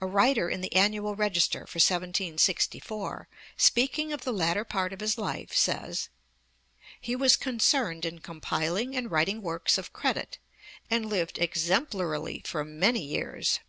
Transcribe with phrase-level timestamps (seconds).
[0.00, 2.78] A writer in the Annual Register for 1764
[3.30, 3.36] (ii.
[3.56, 6.08] 71), speaking of the latter part of his life, says:
[7.00, 10.38] 'He was concerned in compiling and writing works of credit,
[10.90, 13.60] and lived exemplarily for many years.'